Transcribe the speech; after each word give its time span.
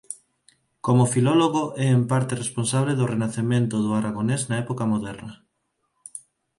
Como 0.85 1.11
filólogo 1.13 1.63
é 1.85 1.87
en 1.97 2.03
parte 2.11 2.33
responsable 2.43 2.93
do 2.95 3.09
renacemento 3.13 3.75
do 3.85 3.91
aragonés 3.99 4.41
na 4.49 4.55
época 4.63 4.83
moderna. 4.93 5.33